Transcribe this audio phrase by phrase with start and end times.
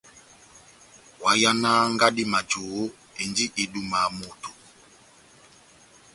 [1.23, 2.81] Ohahánaha ngadi majohó,
[3.21, 4.51] endi edúmaha moto!